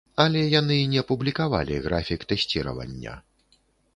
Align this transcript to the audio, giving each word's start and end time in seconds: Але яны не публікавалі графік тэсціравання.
Але 0.23 0.39
яны 0.59 0.77
не 0.93 1.01
публікавалі 1.09 1.77
графік 1.87 2.25
тэсціравання. 2.33 3.13